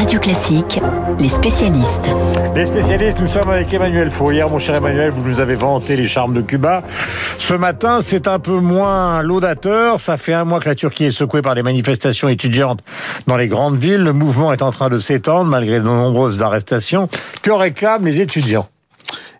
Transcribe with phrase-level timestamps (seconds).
[0.00, 0.80] Radio Classique,
[1.18, 2.10] les spécialistes.
[2.54, 4.30] Les spécialistes, nous sommes avec Emmanuel Faux.
[4.30, 6.82] Hier, mon cher Emmanuel, vous nous avez vanté les charmes de Cuba.
[7.38, 10.00] Ce matin, c'est un peu moins laudateur.
[10.00, 12.80] Ça fait un mois que la Turquie est secouée par les manifestations étudiantes
[13.26, 14.02] dans les grandes villes.
[14.02, 17.10] Le mouvement est en train de s'étendre malgré de nombreuses arrestations.
[17.42, 18.68] Que réclament les étudiants?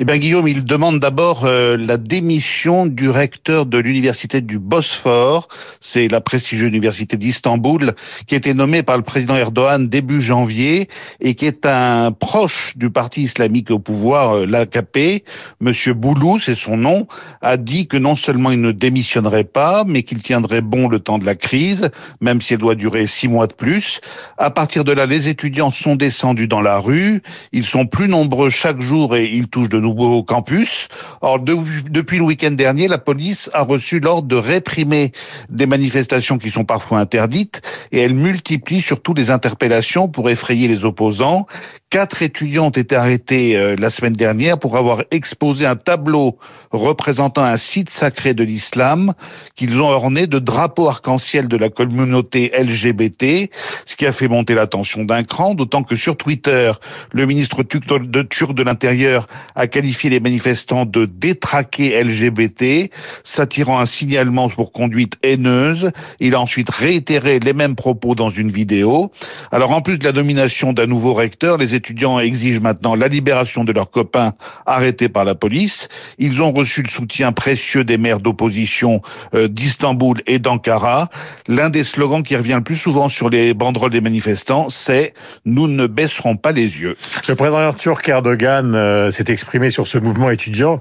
[0.00, 5.46] Eh bien, Guillaume, il demande d'abord euh, la démission du recteur de l'université du Bosphore.
[5.78, 7.94] C'est la prestigieuse université d'Istanbul
[8.26, 10.88] qui a été nommée par le président Erdogan début janvier
[11.20, 15.22] et qui est un proche du parti islamique au pouvoir, euh, l'AKP.
[15.60, 17.06] Monsieur Boulou, c'est son nom,
[17.40, 21.20] a dit que non seulement il ne démissionnerait pas, mais qu'il tiendrait bon le temps
[21.20, 24.00] de la crise, même si elle doit durer six mois de plus.
[24.38, 27.22] À partir de là, les étudiants sont descendus dans la rue.
[27.52, 30.88] Ils sont plus nombreux chaque jour et ils touchent de nouveau campus.
[31.20, 35.12] Or, depuis le week-end dernier, la police a reçu l'ordre de réprimer
[35.48, 40.84] des manifestations qui sont parfois interdites et elle multiplie surtout les interpellations pour effrayer les
[40.84, 41.46] opposants.
[41.90, 46.38] Quatre étudiants ont été arrêtés euh, la semaine dernière pour avoir exposé un tableau
[46.72, 49.12] représentant un site sacré de l'islam
[49.54, 53.48] qu'ils ont orné de drapeaux arc-en-ciel de la communauté LGBT,
[53.86, 56.72] ce qui a fait monter la tension d'un cran, d'autant que sur Twitter,
[57.12, 62.92] le ministre turc de l'Intérieur a qualifié les manifestants de détraqués LGBT,
[63.24, 65.90] s'attirant un signalement pour conduite haineuse.
[66.20, 69.10] Il a ensuite réitéré les mêmes propos dans une vidéo.
[69.50, 73.64] Alors en plus de la nomination d'un nouveau recteur, les étudiants exigent maintenant la libération
[73.64, 75.88] de leurs copains arrêtés par la police.
[76.18, 79.02] Ils ont reçu le soutien précieux des maires d'opposition
[79.34, 81.08] euh, d'Istanbul et d'Ankara.
[81.48, 85.14] L'un des slogans qui revient le plus souvent sur les banderoles des manifestants, c'est
[85.44, 86.96] «Nous ne baisserons pas les yeux».
[87.28, 90.80] Le président turc Erdogan euh, s'est exprimé sur ce mouvement étudiant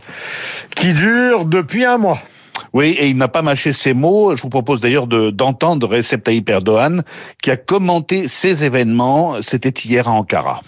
[0.76, 2.20] qui dure depuis un mois.
[2.73, 4.36] Oui, et il n'a pas mâché ses mots.
[4.36, 7.03] Je vous propose d'ailleurs d'entendre Recep Tayyip Erdogan
[7.42, 9.42] qui a commenté ces événements.
[9.42, 10.62] C'était hier à Ankara.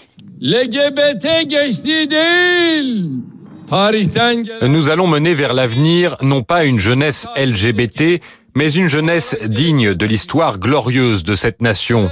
[4.62, 8.22] Nous allons mener vers l'avenir non pas une jeunesse LGBT,
[8.56, 12.10] mais une jeunesse digne de l'histoire glorieuse de cette nation.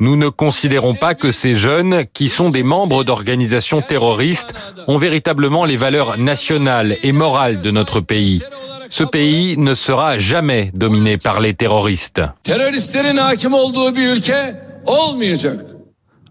[0.00, 4.54] Nous ne considérons pas que ces jeunes, qui sont des membres d'organisations terroristes,
[4.86, 8.42] ont véritablement les valeurs nationales et morales de notre pays.
[8.90, 12.22] Ce pays ne sera jamais dominé par les terroristes.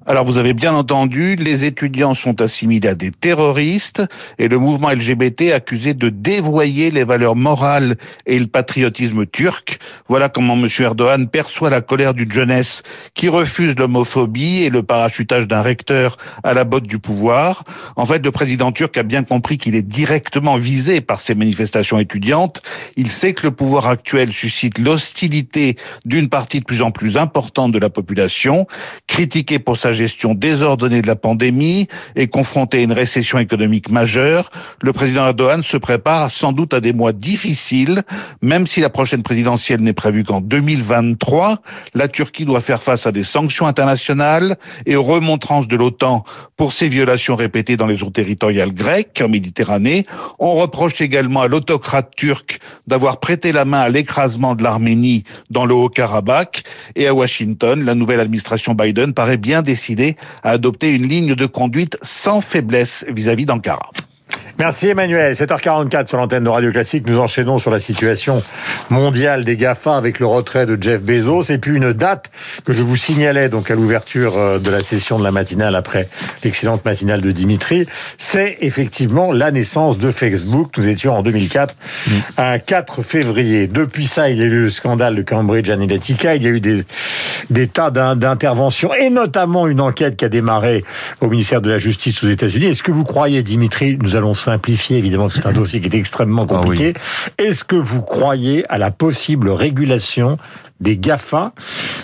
[0.10, 4.02] Alors vous avez bien entendu, les étudiants sont assimilés à des terroristes
[4.40, 9.80] et le mouvement LGBT accusé de dévoyer les valeurs morales et le patriotisme turc.
[10.08, 10.70] Voilà comment M.
[10.80, 12.84] Erdogan perçoit la colère d'une jeunesse
[13.16, 17.66] qui refuse l'homophobie et le parachutage d'un recteur à la botte du pouvoir.
[17.98, 22.00] En fait, le président turc a bien compris qu'il est directement visé par ces manifestations
[22.00, 22.62] étudiantes.
[22.96, 25.76] Il sait que le pouvoir actuel suscite l'hostilité
[26.06, 28.68] d'une partie de plus en plus importante de la population,
[29.06, 34.50] critiquée pour sa gestion désordonnée de la pandémie et confronté à une récession économique majeure,
[34.82, 38.04] le président Erdogan se prépare sans doute à des mois difficiles,
[38.42, 41.58] même si la prochaine présidentielle n'est prévue qu'en 2023.
[41.94, 46.24] La Turquie doit faire face à des sanctions internationales et aux remontrances de l'OTAN
[46.56, 50.06] pour ses violations répétées dans les eaux territoriales grecques en Méditerranée.
[50.40, 55.66] On reproche également à l'autocrate turc d'avoir prêté la main à l'écrasement de l'Arménie dans
[55.66, 56.64] le Haut-Karabakh
[56.96, 59.87] et à Washington, la nouvelle administration Biden paraît bien décidée
[60.44, 63.92] à adopter une ligne de conduite sans faiblesse vis-à-vis d'Ankara.
[64.60, 65.34] Merci Emmanuel.
[65.34, 67.06] 7h44 sur l'antenne de Radio Classique.
[67.06, 68.42] Nous enchaînons sur la situation
[68.90, 72.32] mondiale des GAFA avec le retrait de Jeff Bezos et puis une date
[72.66, 76.10] que je vous signalais donc à l'ouverture euh, de la session de la matinale après
[76.44, 77.86] l'excellente matinale de Dimitri.
[78.18, 80.72] C'est effectivement la naissance de Facebook.
[80.78, 82.12] Nous étions en 2004, mm.
[82.40, 83.68] un 4 février.
[83.68, 86.34] Depuis ça, il y a eu le scandale de Cambridge Analytica.
[86.34, 86.84] Il y a eu des,
[87.52, 90.84] des tas d'interventions et notamment une enquête qui a démarré
[91.22, 92.66] au ministère de la Justice aux États-Unis.
[92.66, 96.46] Est-ce que vous croyez, Dimitri, nous allons simplifier, évidemment, c'est un dossier qui est extrêmement
[96.50, 96.94] ah compliqué.
[97.38, 100.38] Est-ce que vous croyez à la possible régulation
[100.80, 101.54] des GAFA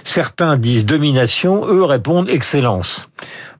[0.03, 3.09] Certains disent domination, eux répondent excellence.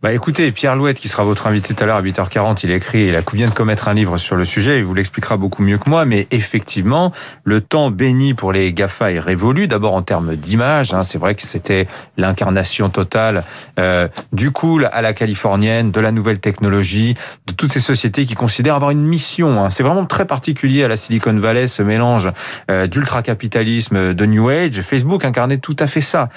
[0.02, 3.08] Bah écoutez, Pierre Louette, qui sera votre invité tout à l'heure à 8h40, il écrit,
[3.08, 5.90] il vient de commettre un livre sur le sujet, il vous l'expliquera beaucoup mieux que
[5.90, 7.14] moi, mais effectivement,
[7.46, 11.36] le temps béni pour les GAFA est révolu, d'abord en termes d'image, hein, c'est vrai
[11.36, 11.88] que c'était
[12.18, 13.46] l'incarnation totale
[13.80, 17.16] euh, du cool à la californienne, de la nouvelle technologie,
[17.48, 19.64] de toutes ces sociétés qui considèrent avoir une mission.
[19.64, 19.70] Hein.
[19.70, 22.30] C'est vraiment très particulier à la Silicon Valley, ce mélange
[22.70, 24.82] euh, d'ultra-capitalisme, de New Age.
[24.82, 26.30] Facebook incarnait tout à fait ça.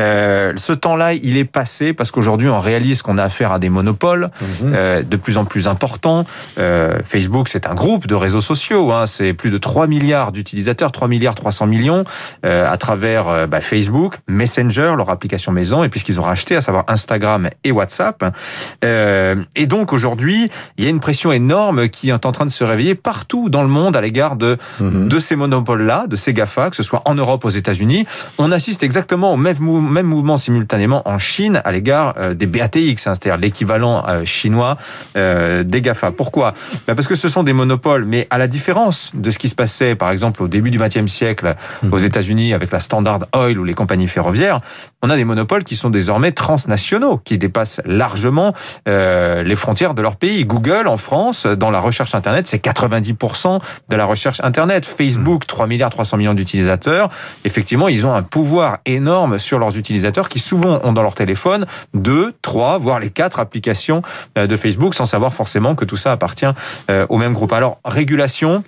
[0.00, 3.58] Euh, ce temps-là, il est passé parce qu'aujourd'hui, on réalise qu'on qu'on a affaire à
[3.60, 4.72] des monopoles Mhm.
[4.74, 6.24] euh, de plus en plus importants.
[6.58, 8.90] Euh, Facebook, c'est un groupe de réseaux sociaux.
[8.90, 12.02] Hein, c'est plus de 3 milliards d'utilisateurs, 3 milliards 300 millions
[12.44, 16.24] euh, à travers euh, bah, Facebook, Messenger, leur application maison, et puis ce qu'ils ont
[16.24, 18.24] racheté, à savoir Instagram et WhatsApp.
[18.84, 22.50] Euh, et donc aujourd'hui, il y a une pression énorme qui est en train de
[22.50, 25.08] se réveiller partout dans le monde à l'égard de Mhm.
[25.08, 28.06] de ces monopoles-là, de ces GAFA, que ce soit en Europe, aux États-Unis.
[28.38, 32.46] On assiste exactement au même, mou- même mouvement simultanément en Chine à l'égard euh, des
[32.46, 34.76] BATX, hein, c'est-à-dire l'équivalent euh, chinois
[35.16, 36.10] euh, des GAFA.
[36.10, 36.54] Pourquoi?
[36.86, 39.54] Ben Parce que ce sont des monopoles, mais à la différence de ce qui se
[39.54, 41.54] passait, par exemple, au début du XXe siècle
[41.90, 44.60] aux États-Unis avec la Standard Oil ou les compagnies ferroviaires,
[45.02, 48.54] on a des monopoles qui sont désormais transnationaux, qui dépassent largement
[48.86, 50.44] les frontières de leur pays.
[50.44, 54.86] Google, en France, dans la recherche Internet, c'est 90% de la recherche Internet.
[54.86, 57.08] Facebook, 3 milliards 300 millions d'utilisateurs.
[57.44, 61.66] Effectivement, ils ont un pouvoir énorme sur leurs utilisateurs qui souvent ont dans leur téléphone
[61.94, 64.02] deux, trois, voire les quatre applications
[64.36, 66.46] euh, de Facebook sans savoir forcément que tout ça appartient
[66.90, 67.52] euh, au même groupe.
[67.52, 68.64] Alors, régulation,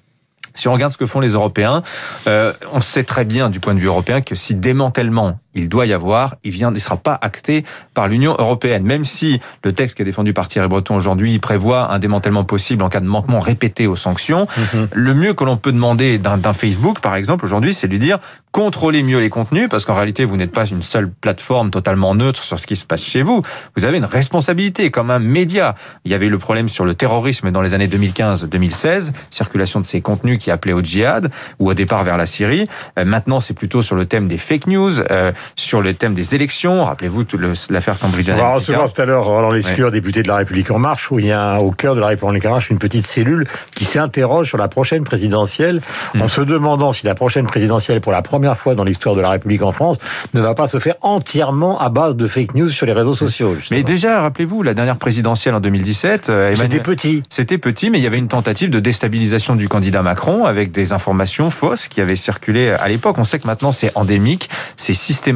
[0.54, 1.82] si on regarde ce que font les Européens,
[2.26, 5.86] euh, on sait très bien du point de vue européen que si démantèlement il doit
[5.86, 7.64] y avoir, il vient, il sera pas acté
[7.94, 8.84] par l'Union européenne.
[8.84, 12.82] Même si le texte qui est défendu par Thierry Breton aujourd'hui prévoit un démantèlement possible
[12.82, 14.88] en cas de manquement répété aux sanctions, Mhm.
[14.92, 17.98] le mieux que l'on peut demander d'un d'un Facebook, par exemple, aujourd'hui, c'est de lui
[17.98, 18.18] dire
[18.52, 22.42] contrôlez mieux les contenus, parce qu'en réalité, vous n'êtes pas une seule plateforme totalement neutre
[22.42, 23.42] sur ce qui se passe chez vous.
[23.76, 25.74] Vous avez une responsabilité comme un média.
[26.06, 29.84] Il y avait eu le problème sur le terrorisme dans les années 2015-2016, circulation de
[29.86, 32.66] ces contenus qui appelaient au djihad ou au départ vers la Syrie.
[32.98, 36.34] Euh, maintenant, c'est plutôt sur le thème des fake news, euh, sur le thème des
[36.34, 36.84] élections.
[36.84, 37.24] Rappelez-vous
[37.70, 40.78] l'affaire Cambridge On va recevoir tout à l'heure Roland Lescure, député de la République En
[40.78, 43.46] Marche, où il y a au cœur de la République En Marche une petite cellule
[43.74, 45.80] qui s'interroge sur la prochaine présidentielle,
[46.14, 46.22] Hmm.
[46.22, 49.30] en se demandant si la prochaine présidentielle, pour la première fois dans l'histoire de la
[49.30, 49.96] République en France,
[50.34, 53.54] ne va pas se faire entièrement à base de fake news sur les réseaux sociaux.
[53.56, 53.76] justement.
[53.78, 57.22] Mais déjà, rappelez-vous, la dernière présidentielle en 2017, euh, C'était petit.
[57.28, 60.92] C'était petit, mais il y avait une tentative de déstabilisation du candidat Macron avec des
[60.92, 63.16] informations fausses qui avaient circulé à l'époque.
[63.18, 65.35] On sait que maintenant c'est endémique, c'est systématique.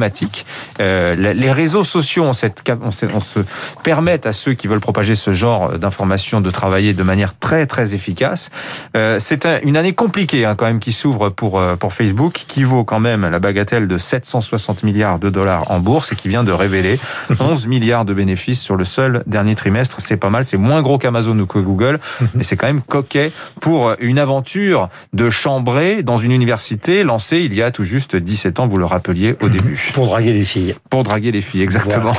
[0.79, 3.39] Euh, les réseaux sociaux ont cette, on, on se
[3.83, 7.93] permettent à ceux qui veulent propager ce genre d'informations de travailler de manière très très
[7.93, 8.49] efficace.
[8.97, 12.33] Euh, c'est un- une année compliquée hein, quand même qui s'ouvre pour euh, pour Facebook,
[12.47, 16.27] qui vaut quand même la bagatelle de 760 milliards de dollars en bourse et qui
[16.29, 16.99] vient de révéler
[17.39, 19.97] 11 milliards de bénéfices sur le seul dernier trimestre.
[19.99, 21.99] C'est pas mal, c'est moins gros qu'Amazon ou que Google,
[22.35, 27.53] mais c'est quand même coquet pour une aventure de chambrée dans une université lancée il
[27.53, 30.75] y a tout juste 17 ans, vous le rappeliez au début, Pour draguer des filles.
[30.89, 32.13] pour draguer les filles, exactement.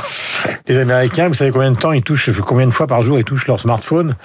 [0.67, 3.23] Les Américains, vous savez combien de temps ils touchent, combien de fois par jour ils
[3.23, 4.15] touchent leur smartphone?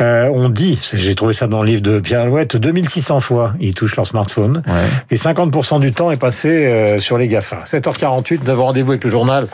[0.00, 3.74] Euh, On dit, j'ai trouvé ça dans le livre de Pierre Alouette, 2600 fois ils
[3.74, 4.62] touchent leur smartphone.
[4.66, 4.72] Ouais.
[5.10, 7.64] Et 50% du temps est passé euh, sur les GAFA.
[7.64, 9.46] 7h48, nous avons rendez-vous avec le journal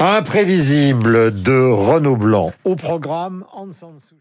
[0.00, 2.52] imprévisible de Renaud Blanc.
[2.64, 4.18] Au programme, Aung San Suu Kyi.